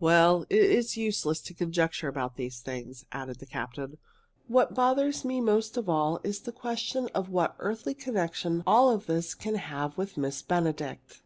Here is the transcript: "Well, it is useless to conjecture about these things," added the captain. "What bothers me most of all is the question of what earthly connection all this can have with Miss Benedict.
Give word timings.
"Well, 0.00 0.46
it 0.50 0.62
is 0.68 0.96
useless 0.96 1.40
to 1.42 1.54
conjecture 1.54 2.08
about 2.08 2.34
these 2.36 2.58
things," 2.58 3.04
added 3.12 3.38
the 3.38 3.46
captain. 3.46 3.98
"What 4.48 4.74
bothers 4.74 5.24
me 5.24 5.40
most 5.40 5.76
of 5.76 5.88
all 5.88 6.20
is 6.24 6.40
the 6.40 6.50
question 6.50 7.08
of 7.14 7.28
what 7.30 7.54
earthly 7.60 7.94
connection 7.94 8.64
all 8.66 8.98
this 8.98 9.32
can 9.32 9.54
have 9.54 9.96
with 9.96 10.16
Miss 10.16 10.42
Benedict. 10.42 11.22